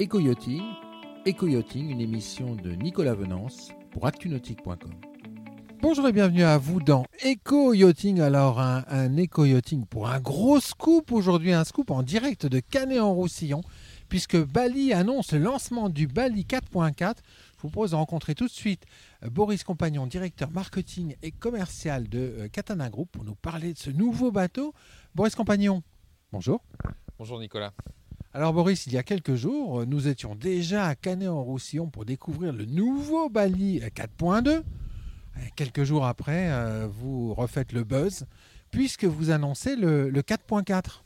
Eco-Yachting, 0.00 0.62
Eco-Yachting, 1.26 1.90
une 1.90 2.00
émission 2.00 2.54
de 2.54 2.70
Nicolas 2.70 3.12
Venance 3.12 3.68
pour 3.90 4.06
actunautique.com. 4.06 4.78
Bonjour 5.82 6.08
et 6.08 6.12
bienvenue 6.12 6.42
à 6.42 6.56
vous 6.56 6.80
dans 6.80 7.04
Eco-Yachting. 7.22 8.18
Alors, 8.20 8.60
un, 8.60 8.82
un 8.88 9.14
Eco-Yachting 9.18 9.84
pour 9.84 10.08
un 10.08 10.18
gros 10.18 10.58
scoop 10.58 11.12
aujourd'hui, 11.12 11.52
un 11.52 11.64
scoop 11.64 11.90
en 11.90 12.02
direct 12.02 12.46
de 12.46 12.60
Canet-en-Roussillon, 12.60 13.60
puisque 14.08 14.42
Bali 14.42 14.94
annonce 14.94 15.32
le 15.32 15.40
lancement 15.40 15.90
du 15.90 16.06
Bali 16.06 16.46
4.4. 16.48 17.16
Je 17.58 17.60
vous 17.60 17.68
propose 17.68 17.90
de 17.90 17.96
rencontrer 17.96 18.34
tout 18.34 18.46
de 18.46 18.50
suite 18.50 18.86
euh, 19.22 19.28
Boris 19.28 19.64
Compagnon, 19.64 20.06
directeur 20.06 20.50
marketing 20.50 21.14
et 21.20 21.30
commercial 21.30 22.08
de 22.08 22.18
euh, 22.38 22.48
Katana 22.48 22.88
Group, 22.88 23.10
pour 23.12 23.24
nous 23.24 23.34
parler 23.34 23.74
de 23.74 23.78
ce 23.78 23.90
nouveau 23.90 24.30
bateau. 24.30 24.72
Boris 25.14 25.34
Compagnon, 25.34 25.82
bonjour. 26.32 26.64
Bonjour 27.18 27.38
Nicolas. 27.38 27.74
Alors 28.32 28.52
Boris, 28.52 28.86
il 28.86 28.92
y 28.92 28.98
a 28.98 29.02
quelques 29.02 29.34
jours, 29.34 29.84
nous 29.86 30.06
étions 30.06 30.36
déjà 30.36 30.86
à 30.86 30.94
Canet-en-Roussillon 30.94 31.88
pour 31.88 32.04
découvrir 32.04 32.52
le 32.52 32.64
nouveau 32.64 33.28
Bali 33.28 33.80
4.2. 33.80 34.62
Quelques 35.56 35.82
jours 35.82 36.06
après, 36.06 36.48
euh, 36.52 36.86
vous 36.88 37.34
refaites 37.34 37.72
le 37.72 37.82
buzz 37.82 38.26
puisque 38.70 39.04
vous 39.04 39.30
annoncez 39.30 39.74
le, 39.74 40.10
le 40.10 40.22
4.4. 40.22 41.02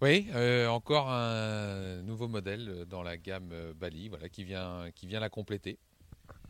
Oui, 0.00 0.26
euh, 0.34 0.66
encore 0.66 1.08
un 1.10 2.02
nouveau 2.02 2.26
modèle 2.26 2.86
dans 2.90 3.04
la 3.04 3.16
gamme 3.16 3.50
euh, 3.52 3.72
Bali, 3.72 4.08
voilà, 4.08 4.28
qui 4.28 4.42
vient, 4.42 4.86
qui 4.96 5.06
vient 5.06 5.20
la 5.20 5.30
compléter. 5.30 5.78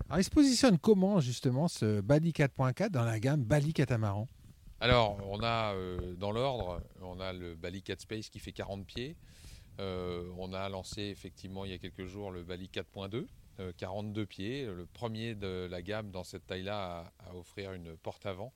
Alors 0.08 0.20
il 0.20 0.24
se 0.24 0.30
positionne 0.30 0.78
comment 0.78 1.20
justement 1.20 1.68
ce 1.68 2.00
Bali 2.00 2.30
4.4 2.30 2.88
dans 2.88 3.04
la 3.04 3.20
gamme 3.20 3.44
Bali 3.44 3.74
Catamaran? 3.74 4.26
Alors, 4.82 5.16
on 5.30 5.38
a 5.44 5.74
euh, 5.74 6.14
dans 6.14 6.32
l'ordre, 6.32 6.80
on 7.02 7.20
a 7.20 7.32
le 7.32 7.54
Bali 7.54 7.82
4 7.82 8.00
Space 8.00 8.28
qui 8.28 8.40
fait 8.40 8.50
40 8.50 8.84
pieds. 8.84 9.16
Euh, 9.80 10.30
on 10.38 10.52
a 10.52 10.68
lancé 10.68 11.02
effectivement 11.02 11.64
il 11.64 11.70
y 11.70 11.74
a 11.74 11.78
quelques 11.78 12.06
jours 12.06 12.30
le 12.30 12.42
Bali 12.42 12.68
4.2, 12.72 13.26
euh, 13.60 13.72
42 13.76 14.26
pieds, 14.26 14.66
le 14.66 14.86
premier 14.86 15.34
de 15.34 15.66
la 15.70 15.82
gamme 15.82 16.10
dans 16.10 16.24
cette 16.24 16.46
taille-là 16.46 17.12
à, 17.18 17.34
offrir 17.34 17.72
une 17.72 17.96
porte 17.96 18.26
avant 18.26 18.52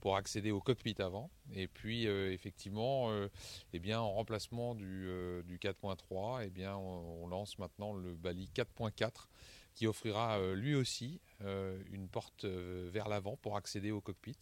pour 0.00 0.16
accéder 0.16 0.50
au 0.50 0.60
cockpit 0.60 0.94
avant. 0.98 1.30
Et 1.54 1.68
puis 1.68 2.06
euh, 2.06 2.32
effectivement, 2.32 3.10
euh, 3.10 3.28
eh 3.72 3.78
bien, 3.78 4.00
en 4.00 4.12
remplacement 4.12 4.74
du, 4.74 5.06
euh, 5.08 5.42
du 5.42 5.58
4.3, 5.58 6.50
eh 6.56 6.66
on, 6.68 7.26
lance 7.26 7.58
maintenant 7.58 7.92
le 7.92 8.14
Bali 8.14 8.50
4.4 8.54 9.28
qui 9.74 9.86
offrira 9.86 10.40
lui 10.54 10.74
aussi 10.74 11.20
une 11.40 12.08
porte 12.08 12.44
vers 12.44 13.08
l'avant 13.08 13.36
pour 13.36 13.56
accéder 13.56 13.92
au 13.92 14.00
cockpit. 14.00 14.36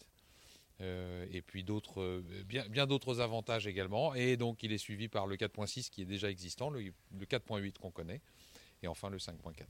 Euh, 0.83 1.27
et 1.33 1.41
puis 1.41 1.65
d'autres, 1.65 2.03
euh, 2.03 2.23
bien, 2.47 2.69
bien 2.69 2.87
d'autres 2.87 3.21
avantages 3.21 3.67
également. 3.67 4.15
Et 4.15 4.37
donc 4.37 4.63
il 4.63 4.73
est 4.73 4.79
suivi 4.79 5.09
par 5.09 5.27
le 5.27 5.37
4.6 5.37 5.89
qui 5.89 6.03
est 6.03 6.07
déjà 6.07 6.31
existant, 6.31 6.69
le, 6.69 6.83
le 6.83 7.27
4.8 7.27 7.79
qu'on 7.79 7.91
connaît, 7.91 8.21
et 8.83 8.89
enfin 8.89 9.09
le 9.09 9.17
5.4. 9.19 9.65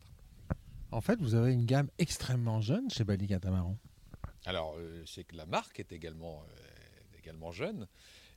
En 0.90 1.00
fait, 1.00 1.20
vous 1.20 1.34
avez 1.34 1.52
une 1.52 1.64
gamme 1.64 1.90
extrêmement 1.98 2.60
jeune 2.60 2.90
chez 2.90 3.04
Bali 3.04 3.26
Catamaran. 3.28 3.76
Alors 4.46 4.74
euh, 4.78 5.02
c'est 5.06 5.24
que 5.24 5.36
la 5.36 5.46
marque 5.46 5.78
est 5.78 5.92
également, 5.92 6.42
euh, 6.42 7.18
également 7.18 7.52
jeune, 7.52 7.86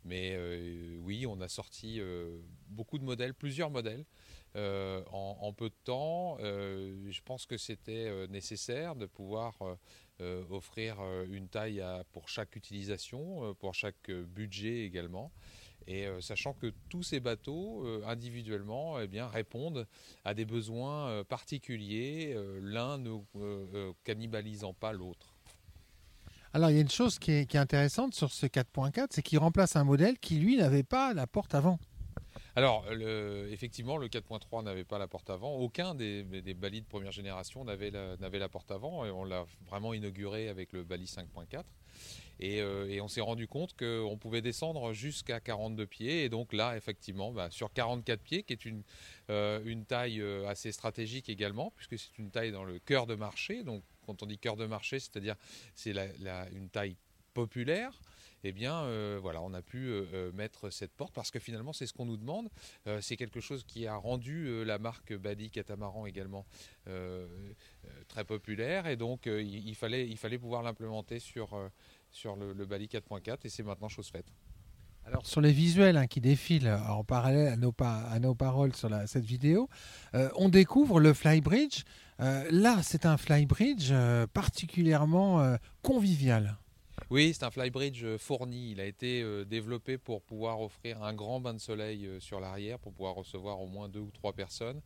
mais 0.05 0.37
oui, 1.03 1.25
on 1.27 1.41
a 1.41 1.49
sorti 1.49 1.99
beaucoup 2.69 2.97
de 2.99 3.03
modèles, 3.03 3.33
plusieurs 3.33 3.69
modèles. 3.69 4.05
en, 4.55 5.37
en 5.41 5.53
peu 5.53 5.69
de 5.69 5.75
temps, 5.83 6.37
je 7.11 7.21
pense 7.23 7.45
que 7.45 7.57
c'était 7.57 8.07
euh, 8.07 8.27
nécessaire 8.27 8.95
de 8.95 9.05
pouvoir 9.05 9.55
euh, 9.61 9.75
euh, 10.21 10.43
offrir 10.49 10.97
une 11.29 11.47
taille 11.47 11.83
pour 12.11 12.27
chaque 12.27 12.55
utilisation, 12.55 13.55
pour 13.55 13.73
chaque 13.73 14.11
budget 14.11 14.85
également. 14.85 15.31
Et 15.87 16.07
sachant 16.19 16.53
que 16.53 16.73
tous 16.89 17.03
ces 17.03 17.19
bateaux, 17.21 17.87
individuellement, 18.05 18.99
eh 18.99 19.21
répondent 19.21 19.87
à 20.25 20.33
des 20.33 20.43
besoins 20.45 21.23
particuliers, 21.23 22.35
l'un 22.61 22.97
ne 22.97 23.91
cannibalisant 24.03 24.73
pas 24.73 24.91
l'autre. 24.91 25.33
Alors 26.53 26.69
il 26.69 26.75
y 26.75 26.79
a 26.79 26.81
une 26.81 26.91
chose 26.91 27.17
qui 27.17 27.31
est 27.31 27.55
intéressante 27.55 28.13
sur 28.13 28.31
ce 28.31 28.45
4.4, 28.45 29.07
c'est 29.11 29.21
qu'il 29.21 29.39
remplace 29.39 29.77
un 29.77 29.85
modèle 29.85 30.19
qui 30.19 30.35
lui 30.35 30.57
n'avait 30.57 30.83
pas 30.83 31.13
la 31.13 31.27
porte 31.27 31.55
avant. 31.55 31.79
Alors, 32.59 32.83
effectivement, 33.49 33.95
le 33.95 34.09
4.3 34.09 34.65
n'avait 34.65 34.83
pas 34.83 34.97
la 34.99 35.07
porte 35.07 35.29
avant. 35.29 35.55
Aucun 35.55 35.95
des, 35.95 36.23
des 36.23 36.53
Bali 36.53 36.81
de 36.81 36.85
première 36.85 37.13
génération 37.13 37.63
n'avait 37.63 37.89
la, 37.89 38.49
porte 38.49 38.69
avant. 38.69 39.05
Et 39.05 39.11
on 39.11 39.23
l'a 39.23 39.45
vraiment 39.69 39.93
inauguré 39.93 40.49
avec 40.49 40.73
le 40.73 40.83
Bali 40.83 41.05
5.4. 41.05 41.63
Et, 42.41 42.59
euh, 42.59 42.89
et 42.89 42.99
on 42.99 43.07
s'est 43.07 43.21
rendu 43.21 43.47
compte 43.47 43.77
qu'on 43.77 44.17
pouvait 44.17 44.41
descendre 44.41 44.91
jusqu'à 44.91 45.39
42 45.39 45.85
pieds. 45.87 46.25
Et 46.25 46.27
donc 46.27 46.51
là, 46.51 46.75
effectivement, 46.75 47.31
bah, 47.31 47.47
sur 47.49 47.71
44 47.71 48.21
pieds, 48.21 48.43
qui 48.43 48.51
est 48.51 48.65
une, 48.65 48.83
euh, 49.29 49.61
une 49.63 49.85
taille 49.85 50.19
euh, 50.19 50.45
assez 50.45 50.73
stratégique 50.73 51.29
également, 51.29 51.71
puisque 51.77 51.97
c'est 51.97 52.17
une 52.17 52.29
taille 52.29 52.51
dans 52.51 52.65
le 52.65 52.77
cœur 52.79 53.07
de 53.07 53.15
marché. 53.15 53.63
Donc, 53.63 53.83
quand 54.05 54.21
on 54.21 54.25
dit 54.25 54.37
cœur 54.37 54.57
de 54.57 54.65
marché, 54.65 54.99
c'est-à-dire 54.99 55.37
c'est 55.75 55.93
une 56.51 56.67
taille 56.67 56.97
populaire. 57.33 58.01
Eh 58.43 58.51
bien, 58.53 58.83
euh, 58.83 59.19
voilà, 59.21 59.41
on 59.41 59.53
a 59.53 59.61
pu 59.61 59.87
euh, 59.87 60.05
euh, 60.13 60.31
mettre 60.31 60.69
cette 60.69 60.93
porte 60.93 61.13
parce 61.13 61.29
que 61.29 61.39
finalement, 61.39 61.73
c'est 61.73 61.85
ce 61.85 61.93
qu'on 61.93 62.05
nous 62.05 62.17
demande. 62.17 62.49
C'est 63.01 63.17
quelque 63.17 63.39
chose 63.39 63.63
qui 63.65 63.87
a 63.87 63.95
rendu 63.95 64.63
la 64.65 64.79
marque 64.79 65.13
Bali 65.13 65.49
Catamaran 65.49 66.05
également 66.05 66.45
très 68.07 68.23
populaire 68.23 68.87
et 68.87 68.95
donc 68.95 69.25
il, 69.25 69.75
fallait, 69.75 70.07
il 70.07 70.17
fallait 70.17 70.37
pouvoir 70.37 70.63
l'implémenter 70.63 71.19
sur, 71.19 71.49
sur 72.11 72.35
le, 72.35 72.65
Bali 72.65 72.87
4.4 72.87 73.37
et 73.43 73.49
c'est 73.49 73.63
maintenant 73.63 73.89
chose 73.89 74.09
faite. 74.09 74.25
Alors 75.05 75.25
sur 75.25 75.41
les 75.41 75.51
visuels 75.51 75.97
hein, 75.97 76.07
qui 76.07 76.21
défilent 76.21 76.79
en 76.87 77.03
parallèle 77.03 77.47
à 77.47 78.19
nos, 78.19 78.35
paroles 78.35 78.75
sur 78.75 78.89
cette 79.07 79.25
vidéo, 79.25 79.69
on 80.13 80.49
découvre 80.49 80.99
le 80.99 81.13
flybridge. 81.13 81.83
Là, 82.19 82.81
c'est 82.83 83.05
un 83.05 83.17
flybridge 83.17 83.93
particulièrement 84.33 85.57
convivial. 85.81 86.57
Oui, 87.11 87.33
c'est 87.33 87.43
un 87.43 87.49
flybridge 87.49 88.03
euh, 88.03 88.19
fourni. 88.19 88.69
Il 88.69 88.79
a 88.79 88.85
été 88.85 89.23
euh, 89.23 89.43
développé 89.43 89.97
pour 89.97 90.21
pouvoir 90.21 90.61
offrir 90.61 91.01
un 91.01 91.11
grand 91.11 91.39
bain 91.39 91.55
de 91.55 91.59
soleil 91.59 92.05
euh, 92.05 92.19
sur 92.19 92.39
l'arrière, 92.39 92.77
pour 92.77 92.93
pouvoir 92.93 93.15
recevoir 93.15 93.59
au 93.61 93.65
moins 93.65 93.89
deux 93.89 94.01
ou 94.01 94.11
trois 94.11 94.31
personnes. 94.31 94.79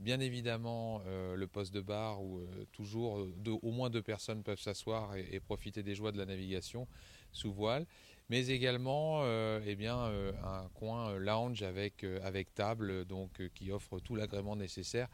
Bien 0.00 0.18
évidemment, 0.20 1.02
le 1.34 1.46
poste 1.48 1.74
de 1.74 1.80
bar 1.80 2.22
où 2.22 2.40
toujours 2.70 3.26
au 3.62 3.70
moins 3.72 3.90
deux 3.90 4.00
personnes 4.00 4.44
peuvent 4.44 4.60
s'asseoir 4.60 5.16
et, 5.16 5.40
profiter 5.40 5.82
des 5.82 5.96
joies 5.96 6.12
de 6.12 6.18
la 6.18 6.24
navigation 6.24 6.86
sous 7.32 7.52
voile, 7.52 7.84
mais 8.28 8.46
également 8.46 9.24
eh 9.66 9.74
bien, 9.74 9.96
un 10.44 10.68
coin 10.74 11.18
lounge 11.18 11.64
avec, 11.64 12.04
avec 12.22 12.54
table 12.54 13.06
donc, 13.06 13.42
qui 13.56 13.72
offre 13.72 13.98
tout 13.98 14.14
l'agrément 14.14 14.54
nécessaire 14.54 15.08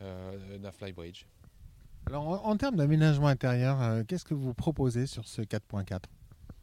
d'un 0.00 0.72
flybridge. 0.72 1.26
Alors 2.06 2.26
en, 2.26 2.44
en 2.44 2.56
termes 2.56 2.76
d'aménagement 2.76 3.28
intérieur, 3.28 3.80
euh, 3.82 4.02
qu'est-ce 4.06 4.24
que 4.24 4.34
vous 4.34 4.54
proposez 4.54 5.06
sur 5.06 5.28
ce 5.28 5.42
4.4 5.42 6.00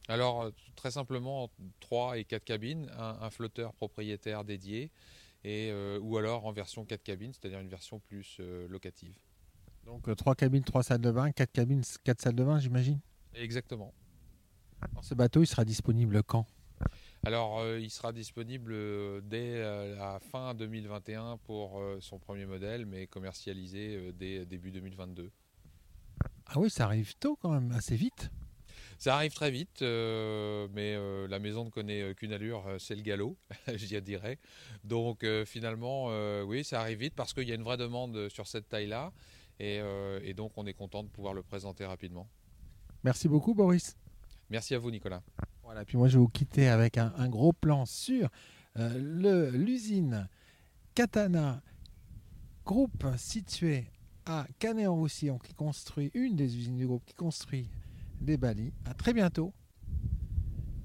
Alors, 0.09 0.41
euh, 0.43 0.51
très 0.75 0.91
simplement, 0.91 1.49
3 1.79 2.17
et 2.17 2.25
4 2.25 2.43
cabines, 2.43 2.89
un, 2.97 3.17
un 3.21 3.29
flotteur 3.29 3.73
propriétaire 3.73 4.43
dédié, 4.43 4.91
et, 5.43 5.69
euh, 5.71 5.99
ou 6.01 6.17
alors 6.17 6.45
en 6.45 6.51
version 6.51 6.85
4 6.85 7.03
cabines, 7.03 7.31
c'est-à-dire 7.33 7.59
une 7.59 7.69
version 7.69 7.99
plus 7.99 8.37
euh, 8.39 8.67
locative. 8.67 9.15
Donc 9.85 10.13
3 10.13 10.35
cabines, 10.35 10.63
3 10.63 10.83
salles 10.83 11.01
de 11.01 11.11
bain, 11.11 11.31
4 11.31 11.51
cabines, 11.51 11.83
4 12.03 12.21
salles 12.21 12.35
de 12.35 12.43
bain, 12.43 12.59
j'imagine? 12.59 12.99
Exactement. 13.33 13.93
Alors, 14.81 15.03
ce 15.03 15.13
bateau, 15.13 15.41
il 15.41 15.47
sera 15.47 15.63
disponible 15.63 16.23
quand? 16.23 16.45
Alors, 17.27 17.59
euh, 17.59 17.77
il 17.77 17.89
sera 17.89 18.13
disponible 18.13 18.71
euh, 18.71 19.19
dès 19.21 19.55
euh, 19.55 19.97
la 19.97 20.17
fin 20.17 20.53
2021 20.53 21.35
pour 21.43 21.77
son 21.99 22.19
premier 22.19 22.45
modèle, 22.45 22.85
mais 22.85 23.05
commercialisé 23.05 24.13
dès 24.13 24.45
début 24.45 24.71
2022. 24.71 25.29
Ah 26.45 26.53
oui, 26.55 26.69
ça 26.69 26.85
arrive 26.85 27.17
tôt 27.17 27.37
quand 27.41 27.49
même, 27.49 27.73
assez 27.73 27.97
vite. 27.97 28.31
Ça 28.97 29.16
arrive 29.16 29.33
très 29.33 29.51
vite, 29.51 29.81
euh, 29.81 30.69
mais 30.71 30.95
euh, 30.95 31.27
la 31.27 31.39
maison 31.39 31.66
ne 31.66 31.69
connaît 31.69 32.16
qu'une 32.16 32.31
allure, 32.31 32.63
c'est 32.79 32.95
le 32.95 33.01
galop, 33.01 33.35
j'y 33.75 34.01
dirais. 34.01 34.39
Donc 34.85 35.25
euh, 35.25 35.43
finalement, 35.43 36.05
oui, 36.46 36.63
ça 36.63 36.79
arrive 36.79 36.99
vite 36.99 37.13
parce 37.13 37.34
qu'il 37.34 37.49
y 37.49 37.52
a 37.52 37.55
une 37.55 37.63
vraie 37.63 37.75
demande 37.75 38.29
sur 38.29 38.47
cette 38.47 38.69
taille-là, 38.69 39.11
et, 39.59 39.81
et 40.23 40.34
donc 40.34 40.53
on 40.55 40.66
est 40.66 40.73
content 40.73 41.03
de 41.03 41.09
pouvoir 41.09 41.34
le 41.34 41.43
présenter 41.43 41.85
rapidement. 41.85 42.29
Merci 43.03 43.28
beaucoup, 43.28 43.53
Boris. 43.53 43.97
Merci 44.49 44.75
à 44.75 44.79
vous, 44.79 44.91
Nicolas. 44.91 45.22
Voilà, 45.67 45.84
puis 45.84 45.97
moi 45.97 46.08
je 46.08 46.14
vais 46.14 46.22
vous 46.22 46.29
quitter 46.29 46.69
avec 46.69 46.97
un, 46.97 47.28
gros 47.28 47.52
plan 47.52 47.85
sur 47.85 48.29
euh, 48.78 49.52
l'usine 49.52 50.29
Katana, 50.96 51.61
groupe 52.66 53.05
situé 53.17 53.91
à 54.25 54.47
Canet-en-Roussillon, 54.59 55.37
qui 55.40 55.53
construit 55.53 56.09
une 56.14 56.37
des 56.37 56.55
usines 56.55 56.78
du 56.78 56.87
groupe 56.87 57.03
qui 57.03 57.16
construit 57.16 57.69
des 58.22 58.37
balis. 58.37 58.72
À 58.85 58.93
très 58.93 59.11
bientôt 59.11 59.53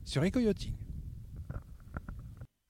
sur 0.04 0.24
EcoYachting. 0.24 0.74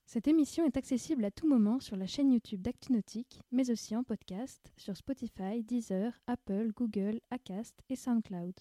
Cette 0.04 0.28
émission 0.28 0.66
est 0.66 0.76
accessible 0.76 1.24
à 1.24 1.30
tout 1.30 1.48
moment 1.48 1.80
sur 1.80 1.96
la 1.96 2.06
chaîne 2.06 2.30
YouTube 2.30 2.60
d'ActuNautique, 2.60 3.40
mais 3.50 3.70
aussi 3.70 3.96
en 3.96 4.04
podcast 4.04 4.70
sur 4.76 4.98
Spotify, 4.98 5.62
Deezer, 5.62 6.12
Apple, 6.26 6.72
Google, 6.76 7.20
Acast 7.30 7.80
et 7.88 7.96
SoundCloud. 7.96 8.52